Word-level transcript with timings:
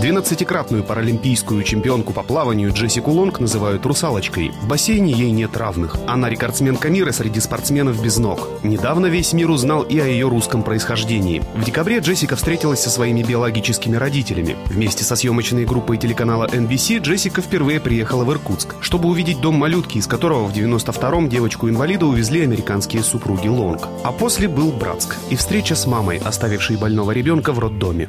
12-кратную 0.00 0.82
паралимпийскую 0.82 1.62
чемпионку 1.62 2.12
по 2.12 2.22
плаванию 2.22 2.72
Джессику 2.72 3.10
Лонг 3.10 3.40
называют 3.40 3.84
«русалочкой». 3.84 4.50
В 4.62 4.66
бассейне 4.66 5.12
ей 5.12 5.30
нет 5.30 5.56
равных. 5.56 5.96
Она 6.06 6.28
рекордсменка 6.28 6.88
мира 6.88 7.12
среди 7.12 7.40
спортсменов 7.40 8.02
без 8.02 8.16
ног. 8.16 8.48
Недавно 8.62 9.06
весь 9.06 9.32
мир 9.32 9.50
узнал 9.50 9.82
и 9.82 9.98
о 9.98 10.06
ее 10.06 10.28
русском 10.28 10.62
происхождении. 10.62 11.42
В 11.54 11.64
декабре 11.64 11.98
Джессика 11.98 12.36
встретилась 12.36 12.82
со 12.82 12.90
своими 12.90 13.22
биологическими 13.22 13.96
родителями. 13.96 14.56
Вместе 14.66 15.04
со 15.04 15.14
съемочной 15.14 15.64
группой 15.66 15.98
телеканала 15.98 16.46
NBC 16.46 16.98
Джессика 17.00 17.42
впервые 17.42 17.78
приехала 17.78 18.24
в 18.24 18.32
Иркутск, 18.32 18.76
чтобы 18.80 19.08
увидеть 19.08 19.40
дом 19.40 19.56
малютки, 19.56 19.98
из 19.98 20.06
которого 20.06 20.46
в 20.46 20.52
92-м 20.52 21.28
девочку-инвалида 21.28 22.06
увезли 22.06 22.42
американские 22.42 23.02
супруги 23.02 23.48
Лонг. 23.48 23.88
А 24.04 24.12
после 24.12 24.48
был 24.48 24.72
Братск 24.72 25.16
и 25.30 25.36
встреча 25.36 25.74
с 25.74 25.86
мамой, 25.86 26.18
оставившей 26.18 26.76
больного 26.76 27.12
ребенка 27.12 27.52
в 27.52 27.58
роддоме. 27.58 28.08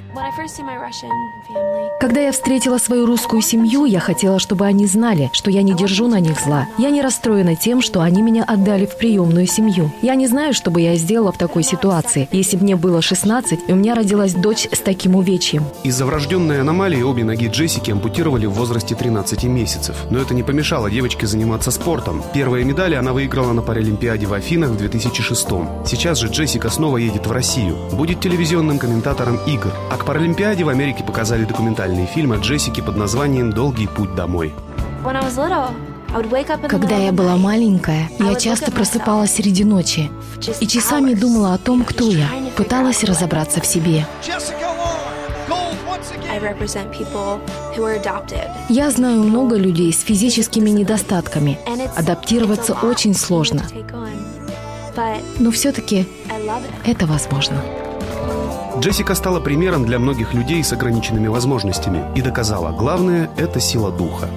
Когда 2.04 2.20
я 2.20 2.34
встретила 2.34 2.77
свою 2.80 3.05
русскую 3.05 3.41
семью, 3.41 3.86
я 3.86 4.02
хотела, 4.02 4.38
чтобы 4.38 4.66
они 4.66 4.86
знали, 4.88 5.30
что 5.32 5.50
я 5.50 5.62
не 5.62 5.73
держу 5.73 6.08
на 6.08 6.20
них 6.20 6.38
зла. 6.41 6.68
Я 6.77 6.90
не 6.90 7.02
расстроена 7.02 7.55
тем, 7.55 7.82
что 7.82 8.02
они 8.02 8.22
меня 8.22 8.44
отдали 8.44 8.86
в 8.86 8.98
приемную 8.98 9.48
семью. 9.48 9.90
Я 10.02 10.16
не 10.16 10.27
знаю, 10.27 10.54
что 10.54 10.70
бы 10.70 10.82
я 10.82 10.96
сделала 10.98 11.32
в 11.32 11.38
такой 11.38 11.63
ситуации, 11.63 12.27
если 12.34 12.58
бы 12.58 12.63
мне 12.63 12.76
было 12.76 13.02
16, 13.02 13.59
и 13.68 13.72
у 13.72 13.76
меня 13.76 13.96
родилась 13.96 14.34
дочь 14.34 14.68
с 14.70 14.80
таким 14.80 15.16
увечьем. 15.16 15.63
Из-за 15.86 16.05
врожденной 16.05 16.59
аномалии 16.59 17.02
обе 17.02 17.23
ноги 17.23 17.48
Джессики 17.48 17.91
ампутировали 17.91 18.48
в 18.48 18.52
возрасте 18.52 18.96
13 18.96 19.46
месяцев. 19.46 19.96
Но 20.10 20.20
это 20.20 20.34
не 20.34 20.43
помешало 20.43 20.91
девочке 20.91 21.26
заниматься 21.26 21.71
спортом. 21.71 22.21
Первые 22.34 22.65
медали 22.65 22.96
она 22.96 23.13
выиграла 23.13 23.54
на 23.54 23.62
Паралимпиаде 23.62 24.26
в 24.26 24.34
Афинах 24.34 24.71
в 24.71 24.77
2006 24.77 25.48
Сейчас 25.85 26.18
же 26.18 26.27
Джессика 26.27 26.70
снова 26.70 26.98
едет 26.98 27.27
в 27.27 27.32
Россию. 27.32 27.77
Будет 27.93 28.20
телевизионным 28.20 28.77
комментатором 28.77 29.40
игр. 29.48 29.71
А 29.90 29.96
к 29.96 30.05
Паралимпиаде 30.05 30.65
в 30.65 30.70
Америке 30.70 31.04
показали 31.05 31.46
документальный 31.63 32.05
фильм 32.05 32.33
о 32.33 32.35
Джессике 32.35 32.83
под 32.83 32.97
названием 32.97 33.53
«Долгий 33.53 33.87
путь 33.87 34.13
домой». 34.15 34.53
Когда 36.67 36.97
я 36.97 37.13
была 37.13 37.37
маленькая, 37.37 38.09
я 38.19 38.35
часто 38.35 38.69
просыпалась 38.69 39.35
среди 39.35 39.63
ночи 39.63 40.11
и 40.59 40.67
часами 40.67 41.13
думала 41.13 41.53
о 41.53 41.57
том, 41.57 41.85
кто 41.85 42.09
я, 42.09 42.27
пыталась 42.57 43.05
разобраться 43.05 43.61
в 43.61 43.65
себе. 43.65 44.05
Я 48.67 48.91
знаю 48.91 49.23
много 49.23 49.55
людей 49.55 49.93
с 49.93 50.01
физическими 50.01 50.69
недостатками. 50.69 51.57
Адаптироваться 51.95 52.73
очень 52.73 53.15
сложно. 53.15 53.63
Но 55.39 55.49
все-таки 55.51 56.05
это 56.85 57.05
возможно. 57.05 57.55
Джессика 58.79 59.13
стала 59.16 59.40
примером 59.40 59.85
для 59.85 59.99
многих 59.99 60.34
людей 60.34 60.63
с 60.63 60.74
ограниченными 60.74 61.27
возможностями 61.27 62.04
и 62.16 62.21
доказала, 62.21 62.71
главное– 62.71 63.30
это 63.38 63.60
сила 63.60 63.91
духа. 63.91 64.30